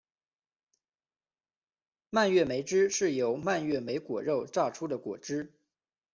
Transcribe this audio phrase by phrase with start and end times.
[2.09, 5.53] 蔓越莓汁是由蔓越莓果肉榨出的果汁。